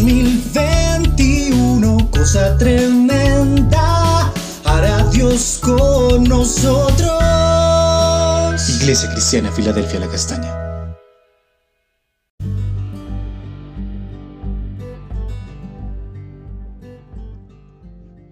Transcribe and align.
2021, 0.00 2.10
cosa 2.10 2.56
tremenda, 2.56 4.32
hará 4.64 5.04
Dios 5.10 5.60
con 5.62 6.24
nosotros. 6.24 7.20
Iglesia 8.80 9.10
Cristiana, 9.10 9.52
Filadelfia, 9.52 10.00
La 10.00 10.08
Castaña. 10.08 10.56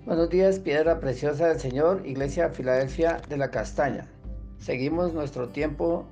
Buenos 0.07 0.31
días, 0.31 0.59
piedra 0.61 1.01
preciosa 1.01 1.49
del 1.49 1.61
Señor, 1.61 2.01
Iglesia 2.07 2.49
Filadelfia 2.49 3.21
de 3.29 3.37
la 3.37 3.51
Castaña. 3.51 4.09
Seguimos 4.59 5.13
nuestro 5.13 5.51
tiempo 5.51 6.09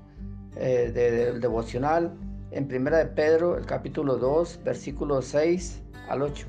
eh, 0.57 0.91
del 0.93 1.41
devocional 1.41 2.13
en 2.51 2.69
Primera 2.69 2.99
de 2.99 3.07
Pedro, 3.07 3.57
el 3.59 3.67
capítulo 3.67 4.17
2, 4.17 4.61
versículos 4.65 5.27
6 5.27 5.83
al 6.09 6.23
8, 6.23 6.47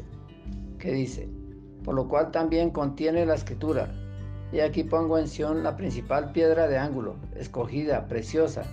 que 0.78 0.92
dice, 0.92 1.28
por 1.84 1.96
lo 1.96 2.08
cual 2.08 2.32
también 2.32 2.70
contiene 2.70 3.26
la 3.26 3.36
escritura, 3.36 3.90
y 4.52 4.60
aquí 4.60 4.84
pongo 4.84 5.18
en 5.18 5.28
Sion 5.28 5.64
la 5.64 5.76
principal 5.76 6.32
piedra 6.32 6.68
de 6.68 6.78
ángulo, 6.78 7.16
escogida, 7.36 8.08
preciosa, 8.08 8.64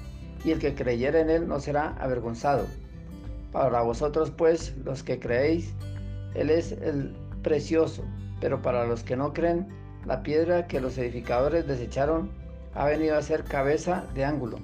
y 0.44 0.50
el 0.50 0.58
que 0.58 0.74
creyere 0.74 1.20
en 1.20 1.30
él 1.30 1.48
no 1.48 1.58
será 1.60 1.96
avergonzado. 1.98 2.66
Para 3.52 3.80
vosotros 3.80 4.30
pues, 4.30 4.76
los 4.84 5.02
que 5.02 5.18
creéis, 5.18 5.72
él 6.34 6.50
es 6.50 6.72
el 6.72 7.14
precioso, 7.42 8.04
pero 8.40 8.60
para 8.60 8.86
los 8.86 9.02
que 9.02 9.16
no 9.16 9.32
creen, 9.32 9.68
la 10.04 10.22
piedra 10.22 10.66
que 10.66 10.80
los 10.80 10.98
edificadores 10.98 11.66
desecharon 11.66 12.30
ha 12.74 12.84
venido 12.86 13.16
a 13.16 13.22
ser 13.22 13.44
cabeza 13.44 14.04
de 14.14 14.24
ángulo 14.24 14.58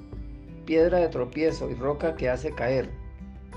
piedra 0.70 0.98
de 0.98 1.08
tropiezo 1.08 1.68
y 1.68 1.74
roca 1.74 2.14
que 2.14 2.30
hace 2.30 2.52
caer, 2.52 2.88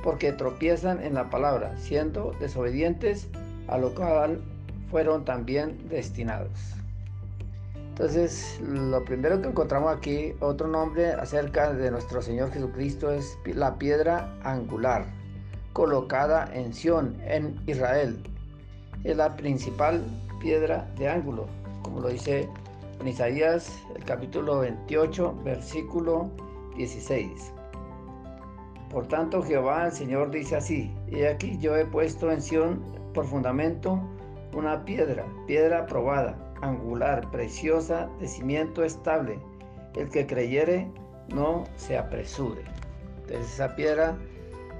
porque 0.04 0.32
tropiezan 0.32 1.00
en 1.00 1.14
la 1.14 1.30
palabra, 1.30 1.78
siendo 1.78 2.32
desobedientes 2.40 3.28
a 3.68 3.78
lo 3.78 3.94
cual 3.94 4.42
fueron 4.90 5.24
también 5.24 5.78
destinados. 5.90 6.50
Entonces, 7.90 8.60
lo 8.64 9.06
primero 9.06 9.40
que 9.40 9.50
encontramos 9.50 9.96
aquí, 9.96 10.34
otro 10.40 10.68
nombre 10.68 11.12
acerca 11.12 11.72
de 11.72 11.92
nuestro 11.92 12.20
Señor 12.20 12.52
Jesucristo 12.52 13.12
es 13.12 13.38
la 13.46 13.78
piedra 13.78 14.36
angular, 14.44 15.06
colocada 15.74 16.50
en 16.52 16.74
Sión, 16.74 17.16
en 17.28 17.62
Israel. 17.68 18.24
Es 19.04 19.16
la 19.18 19.36
principal 19.36 20.04
piedra 20.42 20.90
de 20.98 21.10
ángulo, 21.10 21.46
como 21.84 22.00
lo 22.00 22.10
dice 22.10 22.50
en 23.00 23.08
Isaías 23.08 23.72
el 23.96 24.04
capítulo 24.04 24.62
28, 24.62 25.42
versículo 25.44 26.32
16. 26.76 27.54
Por 28.90 29.08
tanto, 29.08 29.42
Jehová 29.42 29.88
el 29.88 29.92
Señor 29.92 30.30
dice 30.30 30.56
así, 30.56 30.94
y 31.08 31.24
aquí 31.24 31.58
yo 31.60 31.76
he 31.76 31.86
puesto 31.86 32.32
en 32.32 32.42
Sión 32.42 32.80
por 33.14 33.26
fundamento 33.26 34.00
una 34.54 34.86
piedra, 34.86 35.26
piedra 35.48 35.88
probada, 35.88 36.38
angular, 36.62 37.30
preciosa, 37.32 38.10
de 38.20 38.28
cimiento 38.28 38.84
estable. 38.84 39.40
El 39.96 40.10
que 40.10 40.28
creyere 40.28 40.88
no 41.30 41.64
se 41.76 41.98
apresure. 41.98 42.62
Entonces 43.22 43.54
esa 43.54 43.76
piedra 43.76 44.18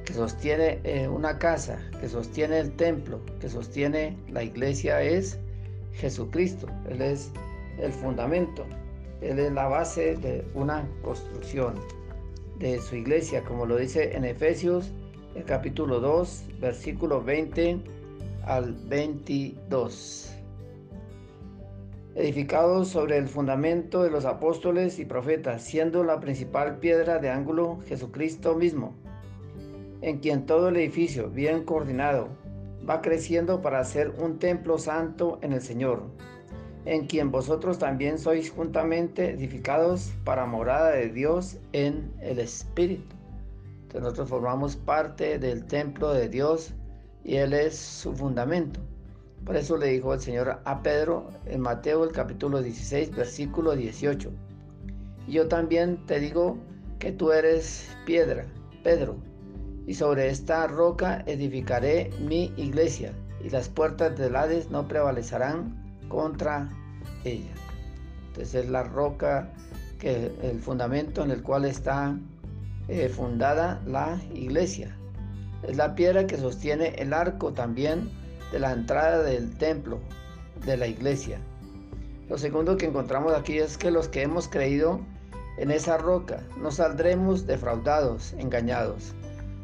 que 0.06 0.14
sostiene 0.14 0.80
eh, 0.84 1.08
una 1.08 1.40
casa, 1.40 1.80
que 2.00 2.10
sostiene 2.10 2.60
el 2.60 2.76
templo, 2.76 3.22
que 3.40 3.50
sostiene 3.50 4.18
la 4.30 4.44
iglesia 4.44 5.02
es 5.02 5.40
Jesucristo. 5.94 6.68
Él 6.90 7.02
es 7.02 7.32
el 7.80 7.92
fundamento. 7.92 8.66
Él 9.24 9.40
es 9.40 9.54
la 9.54 9.68
base 9.68 10.16
de 10.18 10.46
una 10.54 10.86
construcción 11.02 11.76
de 12.60 12.80
su 12.82 12.98
iglesia, 12.98 13.44
como 13.44 13.66
lo 13.66 13.78
dice 13.78 14.16
en 14.18 14.26
Efesios, 14.26 14.92
el 15.36 15.46
capítulo 15.46 16.02
2, 16.02 16.46
versículo 16.60 17.24
20 17.24 17.80
al 18.46 18.74
22. 18.74 20.36
Edificado 22.16 22.84
sobre 22.84 23.18
el 23.18 23.28
fundamento 23.28 24.04
de 24.04 24.12
los 24.12 24.26
apóstoles 24.26 25.00
y 25.00 25.06
profetas, 25.06 25.64
siendo 25.64 26.04
la 26.04 26.20
principal 26.20 26.80
piedra 26.80 27.20
de 27.20 27.30
ángulo 27.30 27.80
Jesucristo 27.88 28.56
mismo, 28.56 28.94
en 30.02 30.20
quien 30.20 30.46
todo 30.46 30.68
el 30.68 30.76
edificio, 30.76 31.30
bien 31.30 31.64
coordinado, 31.64 32.28
va 32.88 33.02
creciendo 33.02 33.62
para 33.62 33.84
ser 33.86 34.12
un 34.20 34.38
templo 34.38 34.78
santo 34.78 35.40
en 35.42 35.54
el 35.54 35.62
Señor 35.62 36.04
en 36.86 37.06
quien 37.06 37.32
vosotros 37.32 37.80
también 37.80 38.18
sois 38.18 38.50
juntamente 38.50 39.32
edificados 39.32 40.12
para 40.24 40.46
morada 40.46 40.92
de 40.92 41.10
Dios 41.10 41.58
en 41.72 42.12
el 42.22 42.40
Espíritu. 42.40 43.16
Entonces 43.84 44.02
nosotros 44.02 44.30
formamos 44.30 44.76
parte 44.76 45.40
del 45.40 45.66
templo 45.66 46.14
de 46.14 46.28
Dios 46.28 46.74
y 47.24 47.36
Él 47.36 47.54
es 47.54 47.78
su 47.78 48.14
fundamento. 48.14 48.82
Por 49.46 49.56
eso 49.56 49.78
le 49.78 49.88
dijo 49.88 50.14
el 50.14 50.22
Señor 50.22 50.62
a 50.64 50.82
Pedro 50.82 51.28
en 51.46 51.62
Mateo 51.62 52.04
el 52.04 52.12
capítulo 52.12 52.62
16, 52.62 53.12
versículo 53.16 53.76
18. 53.76 54.32
Y 55.28 55.34
yo 55.34 55.48
también 55.48 55.98
te 56.06 56.20
digo 56.20 56.58
que 57.00 57.12
tú 57.12 57.32
eres 57.32 57.90
piedra, 58.06 58.46
Pedro, 58.84 59.18
y 59.86 59.94
sobre 59.94 60.30
esta 60.30 60.66
roca 60.68 61.24
edificaré 61.26 62.10
mi 62.22 62.54
iglesia, 62.56 63.14
y 63.44 63.50
las 63.50 63.68
puertas 63.68 64.18
del 64.18 64.36
Hades 64.36 64.70
no 64.70 64.88
prevalecerán 64.88 65.83
contra 66.08 66.70
ella. 67.24 67.54
Entonces 68.28 68.66
es 68.66 68.70
la 68.70 68.84
roca, 68.84 69.54
que 70.00 70.32
el 70.42 70.60
fundamento 70.60 71.24
en 71.24 71.32
el 71.32 71.42
cual 71.42 71.64
está 71.64 72.18
eh, 72.90 73.08
fundada 73.08 73.82
la 73.86 74.20
iglesia. 74.34 74.98
Es 75.64 75.78
la 75.78 75.96
piedra 75.96 76.28
que 76.28 76.36
sostiene 76.36 76.90
el 76.98 77.14
arco 77.14 77.54
también 77.54 78.12
de 78.52 78.60
la 78.60 78.74
entrada 78.74 79.24
del 79.24 79.58
templo 79.58 80.00
de 80.66 80.76
la 80.76 80.88
iglesia. 80.88 81.40
Lo 82.28 82.38
segundo 82.38 82.76
que 82.76 82.88
encontramos 82.88 83.34
aquí 83.34 83.60
es 83.60 83.78
que 83.78 83.92
los 83.92 84.10
que 84.10 84.24
hemos 84.24 84.50
creído 84.50 85.00
en 85.58 85.72
esa 85.72 85.98
roca 85.98 86.44
no 86.58 86.72
saldremos 86.72 87.46
defraudados, 87.48 88.34
engañados, 88.34 89.14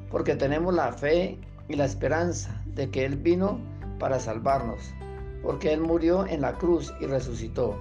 porque 0.09 0.35
tenemos 0.35 0.73
la 0.73 0.93
fe 0.93 1.37
y 1.67 1.75
la 1.75 1.85
esperanza 1.85 2.63
de 2.65 2.89
que 2.89 3.03
Él 3.03 3.17
vino 3.17 3.59
para 3.99 4.19
salvarnos 4.19 4.93
porque 5.43 5.73
Él 5.73 5.81
murió 5.81 6.25
en 6.27 6.41
la 6.41 6.53
cruz 6.53 6.93
y 6.99 7.05
resucitó. 7.05 7.77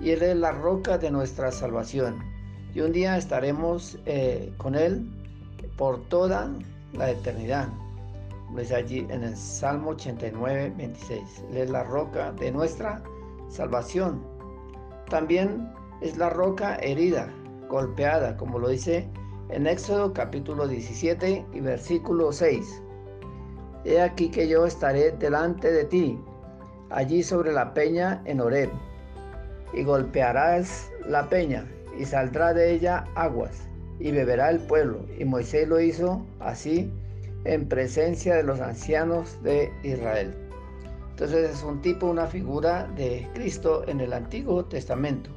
Y 0.00 0.10
Él 0.10 0.22
es 0.22 0.36
la 0.36 0.52
roca 0.52 0.98
de 0.98 1.10
nuestra 1.10 1.52
salvación. 1.52 2.18
Y 2.74 2.80
un 2.80 2.92
día 2.92 3.16
estaremos 3.16 3.98
eh, 4.06 4.52
con 4.58 4.74
Él 4.74 5.10
por 5.76 6.02
toda 6.08 6.50
la 6.92 7.10
eternidad. 7.10 7.68
Dice 8.56 8.74
allí 8.74 9.06
en 9.10 9.22
el 9.22 9.36
Salmo 9.36 9.90
89, 9.90 10.72
26. 10.76 11.44
Él 11.50 11.56
es 11.56 11.70
la 11.70 11.84
roca 11.84 12.32
de 12.32 12.50
nuestra 12.50 13.02
salvación. 13.48 14.22
También 15.08 15.72
es 16.00 16.16
la 16.16 16.30
roca 16.30 16.76
herida, 16.76 17.28
golpeada, 17.68 18.36
como 18.36 18.58
lo 18.58 18.68
dice 18.68 19.08
en 19.50 19.66
Éxodo 19.66 20.12
capítulo 20.12 20.68
17 20.68 21.46
y 21.52 21.60
versículo 21.60 22.32
6. 22.32 22.82
He 23.84 24.00
aquí 24.00 24.30
que 24.30 24.48
yo 24.48 24.66
estaré 24.66 25.12
delante 25.12 25.72
de 25.72 25.84
ti 25.84 26.18
allí 26.90 27.22
sobre 27.22 27.52
la 27.52 27.72
peña 27.72 28.22
en 28.24 28.40
Oreb, 28.40 28.70
y 29.72 29.84
golpearás 29.84 30.90
la 31.06 31.28
peña, 31.28 31.64
y 31.98 32.04
saldrá 32.04 32.52
de 32.52 32.72
ella 32.72 33.04
aguas, 33.14 33.68
y 33.98 34.10
beberá 34.10 34.50
el 34.50 34.58
pueblo. 34.58 35.06
Y 35.18 35.24
Moisés 35.24 35.68
lo 35.68 35.80
hizo 35.80 36.24
así 36.40 36.90
en 37.44 37.68
presencia 37.68 38.34
de 38.34 38.42
los 38.42 38.60
ancianos 38.60 39.42
de 39.42 39.72
Israel. 39.82 40.34
Entonces 41.10 41.50
es 41.50 41.62
un 41.62 41.80
tipo, 41.82 42.06
una 42.06 42.26
figura 42.26 42.88
de 42.96 43.28
Cristo 43.34 43.84
en 43.86 44.00
el 44.00 44.12
Antiguo 44.12 44.64
Testamento, 44.64 45.30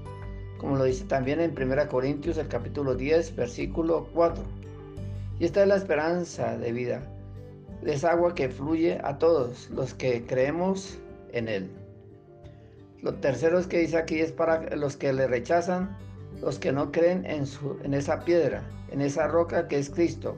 como 0.58 0.78
lo 0.78 0.86
dice 0.86 1.04
también 1.06 1.42
en 1.42 1.52
1 1.52 1.90
Corintios 1.90 2.38
el 2.38 2.48
capítulo 2.48 2.96
10, 2.96 3.36
versículo 3.36 4.08
4. 4.14 4.42
Y 5.40 5.46
esta 5.46 5.62
es 5.62 5.68
la 5.68 5.76
esperanza 5.76 6.58
de 6.58 6.72
vida, 6.72 7.02
es 7.86 8.06
agua 8.06 8.34
que 8.34 8.48
fluye 8.48 9.00
a 9.04 9.18
todos 9.18 9.70
los 9.72 9.94
que 9.94 10.26
creemos 10.26 11.00
en 11.34 11.50
él. 11.50 11.70
Lo 13.02 13.16
tercero 13.16 13.68
que 13.68 13.80
dice 13.80 13.98
aquí 13.98 14.20
es 14.20 14.32
para 14.32 14.76
los 14.78 14.96
que 14.96 15.12
le 15.12 15.28
rechazan, 15.28 15.98
los 16.42 16.58
que 16.58 16.72
no 16.72 16.92
creen 16.92 17.26
en, 17.26 17.46
su, 17.46 17.78
en 17.84 17.94
esa 17.94 18.24
piedra, 18.24 18.64
en 18.92 19.02
esa 19.02 19.28
roca 19.28 19.68
que 19.68 19.78
es 19.78 19.90
Cristo, 19.90 20.38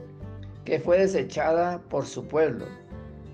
que 0.64 0.80
fue 0.80 0.98
desechada 0.98 1.78
por 1.88 2.06
su 2.06 2.26
pueblo, 2.26 2.66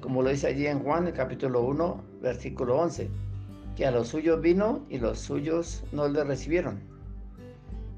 como 0.02 0.22
lo 0.22 0.28
dice 0.28 0.48
allí 0.48 0.66
en 0.66 0.80
Juan, 0.80 1.06
el 1.06 1.14
capítulo 1.14 1.62
1, 1.62 2.04
versículo 2.20 2.76
11, 2.78 3.08
que 3.74 3.86
a 3.86 3.90
los 3.90 4.08
suyos 4.08 4.42
vino 4.42 4.84
y 4.90 4.98
los 4.98 5.18
suyos 5.18 5.82
no 5.92 6.08
le 6.08 6.24
recibieron. 6.24 6.80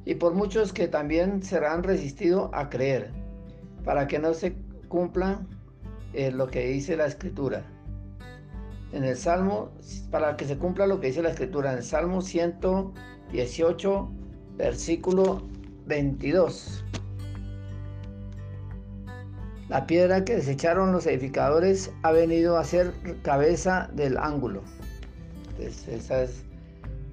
Y 0.05 0.15
por 0.15 0.35
muchos 0.35 0.73
que 0.73 0.87
también 0.87 1.43
serán 1.43 1.83
resistidos 1.83 2.51
a 2.53 2.69
creer, 2.69 3.11
para 3.85 4.07
que 4.07 4.21
no 4.21 4.35
se 4.35 4.55
cumpla 4.87 5.41
eh, 6.13 6.31
lo 6.31 6.47
que 6.47 6.69
dice 6.69 6.97
la 6.97 7.07
escritura 7.07 7.74
en 8.95 9.05
el 9.05 9.17
Salmo, 9.17 9.73
para 10.11 10.37
que 10.37 10.47
se 10.47 10.57
cumpla 10.57 10.87
lo 10.87 11.01
que 11.01 11.09
dice 11.09 11.21
la 11.21 11.31
Escritura, 11.31 11.73
en 11.73 11.79
el 11.79 11.85
Salmo 11.85 12.23
118, 12.23 14.09
versículo 14.57 15.43
22. 15.87 16.85
La 19.69 19.87
piedra 19.87 20.25
que 20.25 20.37
desecharon 20.37 20.93
los 20.93 21.07
edificadores 21.07 21.91
ha 22.03 22.13
venido 22.13 22.57
a 22.57 22.65
ser 22.65 22.93
cabeza 23.23 23.91
del 23.95 24.17
ángulo. 24.17 24.63
esa 25.59 26.23
es 26.23 26.45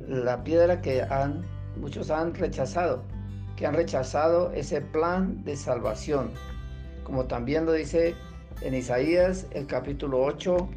la 0.07 0.43
piedra 0.43 0.81
que 0.81 1.01
han, 1.01 1.43
muchos 1.77 2.11
han 2.11 2.35
rechazado, 2.35 3.03
que 3.55 3.65
han 3.65 3.73
rechazado 3.73 4.51
ese 4.51 4.81
plan 4.81 5.43
de 5.43 5.55
salvación, 5.55 6.29
como 7.03 7.25
también 7.25 7.65
lo 7.65 7.71
dice 7.71 8.13
en 8.61 8.75
Isaías 8.75 9.47
el 9.51 9.65
capítulo 9.65 10.21
8, 10.21 10.69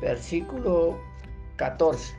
versículo 0.00 0.96
14. 1.56 2.14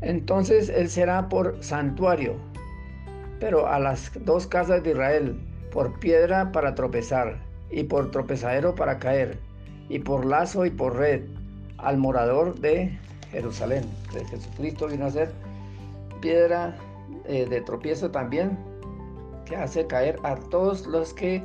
Entonces 0.00 0.68
él 0.68 0.88
será 0.88 1.28
por 1.28 1.62
santuario, 1.62 2.36
pero 3.40 3.66
a 3.66 3.78
las 3.78 4.12
dos 4.24 4.46
casas 4.46 4.82
de 4.82 4.90
Israel, 4.90 5.38
por 5.72 5.98
piedra 5.98 6.52
para 6.52 6.74
tropezar, 6.74 7.38
y 7.70 7.82
por 7.82 8.10
tropezadero 8.10 8.74
para 8.74 8.98
caer, 8.98 9.38
y 9.88 9.98
por 9.98 10.24
lazo 10.24 10.64
y 10.64 10.70
por 10.70 10.96
red, 10.96 11.22
al 11.78 11.98
morador 11.98 12.58
de 12.60 12.96
Jerusalén. 13.32 13.84
De 14.12 14.24
Jesucristo 14.24 14.86
vino 14.86 15.06
a 15.06 15.10
ser 15.10 15.32
piedra 16.20 16.76
eh, 17.26 17.46
de 17.46 17.60
tropiezo 17.60 18.10
también, 18.10 18.56
que 19.44 19.56
hace 19.56 19.86
caer 19.86 20.18
a 20.22 20.36
todos 20.36 20.86
los 20.86 21.12
que 21.12 21.42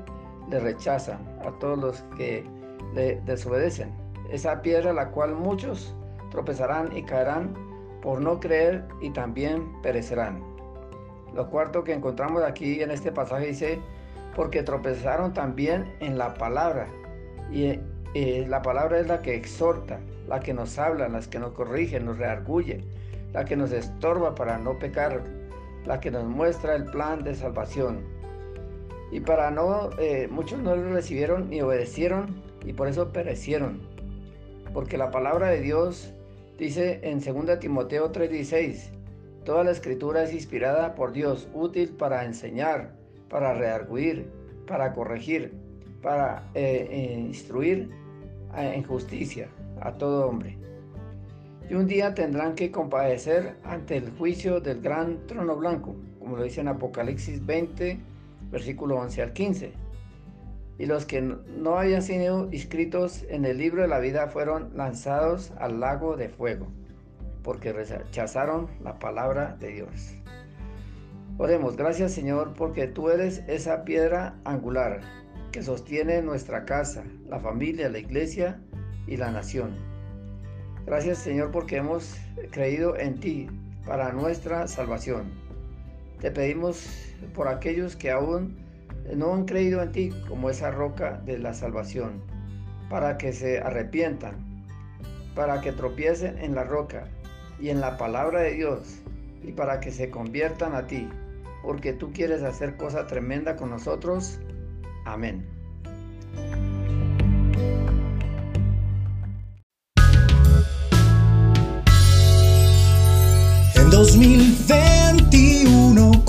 le 0.53 0.59
rechazan, 0.59 1.19
a 1.43 1.51
todos 1.59 1.79
los 1.79 2.01
que 2.15 2.45
le 2.93 3.19
desobedecen. 3.21 3.91
Esa 4.29 4.61
piedra 4.61 4.93
la 4.93 5.09
cual 5.09 5.33
muchos 5.35 5.95
tropezarán 6.29 6.95
y 6.95 7.03
caerán 7.03 7.55
por 8.01 8.21
no 8.21 8.39
creer 8.39 8.85
y 9.01 9.09
también 9.09 9.81
perecerán. 9.81 10.43
Lo 11.33 11.49
cuarto 11.49 11.83
que 11.83 11.93
encontramos 11.93 12.43
aquí 12.43 12.81
en 12.81 12.91
este 12.91 13.11
pasaje 13.11 13.47
dice, 13.47 13.79
porque 14.35 14.61
tropezaron 14.61 15.33
también 15.33 15.91
en 15.99 16.17
la 16.17 16.35
palabra. 16.35 16.87
Y 17.51 17.79
eh, 18.13 18.45
la 18.47 18.61
palabra 18.61 18.99
es 18.99 19.07
la 19.07 19.21
que 19.21 19.35
exhorta, 19.35 19.99
la 20.27 20.39
que 20.39 20.53
nos 20.53 20.77
habla, 20.77 21.07
la 21.09 21.21
que 21.21 21.39
nos 21.39 21.53
corrige, 21.53 21.99
nos 21.99 22.19
reargulle, 22.19 22.83
la 23.31 23.45
que 23.45 23.55
nos 23.55 23.71
estorba 23.71 24.35
para 24.35 24.59
no 24.59 24.77
pecar, 24.77 25.23
la 25.85 25.99
que 25.99 26.11
nos 26.11 26.25
muestra 26.25 26.75
el 26.75 26.85
plan 26.85 27.23
de 27.23 27.33
salvación. 27.33 28.12
Y 29.13 29.19
para 29.21 29.51
no, 29.51 29.91
eh, 29.99 30.27
muchos 30.29 30.59
no 30.59 30.75
lo 30.75 30.91
recibieron 30.91 31.49
ni 31.49 31.61
obedecieron 31.61 32.41
y 32.65 32.73
por 32.73 32.87
eso 32.87 33.13
perecieron. 33.13 33.81
Porque 34.73 34.97
la 34.97 35.11
palabra 35.11 35.49
de 35.49 35.61
Dios 35.61 36.13
Dice 36.57 36.99
en 37.01 37.19
2 37.19 37.59
Timoteo 37.59 38.11
3:16, 38.11 38.91
toda 39.43 39.63
la 39.63 39.71
escritura 39.71 40.23
es 40.23 40.33
inspirada 40.33 40.93
por 40.93 41.11
Dios, 41.11 41.49
útil 41.53 41.89
para 41.89 42.25
enseñar, 42.25 42.91
para 43.27 43.53
rearguir, 43.53 44.29
para 44.67 44.93
corregir, 44.93 45.51
para 46.01 46.43
eh, 46.53 46.87
eh, 46.89 47.19
instruir 47.19 47.89
en 48.55 48.83
justicia 48.83 49.49
a 49.81 49.93
todo 49.93 50.27
hombre. 50.27 50.57
Y 51.67 51.73
un 51.73 51.87
día 51.87 52.13
tendrán 52.13 52.53
que 52.53 52.71
compadecer 52.71 53.55
ante 53.63 53.97
el 53.97 54.11
juicio 54.11 54.61
del 54.61 54.79
gran 54.79 55.25
trono 55.25 55.55
blanco, 55.55 55.95
como 56.19 56.37
lo 56.37 56.43
dice 56.43 56.61
en 56.61 56.67
Apocalipsis 56.67 57.43
20, 57.43 57.97
versículo 58.53 58.97
11 58.97 59.21
al 59.23 59.33
15 59.33 59.73
y 60.77 60.85
los 60.85 61.05
que 61.05 61.21
no 61.21 61.77
habían 61.77 62.01
sido 62.01 62.49
inscritos 62.51 63.25
en 63.29 63.45
el 63.45 63.57
libro 63.57 63.81
de 63.81 63.87
la 63.87 63.99
vida 63.99 64.27
fueron 64.27 64.75
lanzados 64.75 65.51
al 65.59 65.79
lago 65.79 66.17
de 66.17 66.29
fuego, 66.29 66.67
porque 67.43 67.73
rechazaron 67.73 68.67
la 68.83 68.97
palabra 68.99 69.55
de 69.59 69.67
Dios. 69.69 70.15
Oremos, 71.37 71.77
gracias 71.77 72.11
Señor, 72.13 72.53
porque 72.55 72.87
tú 72.87 73.09
eres 73.09 73.43
esa 73.47 73.83
piedra 73.83 74.35
angular 74.45 75.01
que 75.51 75.61
sostiene 75.61 76.21
nuestra 76.21 76.65
casa, 76.65 77.03
la 77.27 77.39
familia, 77.39 77.89
la 77.89 77.99
iglesia 77.99 78.59
y 79.07 79.17
la 79.17 79.31
nación. 79.31 79.75
Gracias 80.85 81.19
Señor 81.19 81.51
porque 81.51 81.77
hemos 81.77 82.17
creído 82.51 82.97
en 82.97 83.19
ti 83.19 83.47
para 83.85 84.11
nuestra 84.11 84.67
salvación. 84.67 85.42
Te 86.19 86.31
pedimos 86.31 86.85
por 87.33 87.47
aquellos 87.47 87.95
que 87.95 88.11
aún 88.11 88.57
no 89.15 89.33
han 89.33 89.45
creído 89.45 89.81
en 89.81 89.91
ti 89.91 90.13
como 90.27 90.49
esa 90.49 90.71
roca 90.71 91.21
de 91.25 91.37
la 91.37 91.53
salvación, 91.53 92.21
para 92.89 93.17
que 93.17 93.33
se 93.33 93.59
arrepientan, 93.59 94.35
para 95.35 95.61
que 95.61 95.71
tropiecen 95.71 96.37
en 96.37 96.55
la 96.55 96.63
roca 96.63 97.07
y 97.59 97.69
en 97.69 97.81
la 97.81 97.97
palabra 97.97 98.41
de 98.41 98.53
Dios, 98.53 98.99
y 99.43 99.51
para 99.51 99.79
que 99.79 99.91
se 99.91 100.09
conviertan 100.09 100.73
a 100.75 100.87
ti, 100.87 101.09
porque 101.63 101.93
tú 101.93 102.11
quieres 102.13 102.43
hacer 102.43 102.77
cosa 102.77 103.07
tremenda 103.07 103.55
con 103.55 103.69
nosotros. 103.69 104.39
Amén. 105.05 105.45
En 113.75 113.89
2021, 113.89 114.92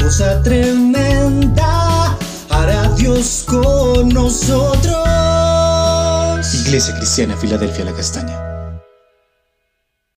cosa 0.05 0.43
tremenda 0.43 2.15
Dios 2.95 3.43
con 3.47 4.11
nosotros. 4.11 4.95
Iglesia 6.67 6.95
Cristiana 6.97 7.35
Filadelfia 7.39 7.87
La 7.87 7.93
Castaña. 7.93 8.54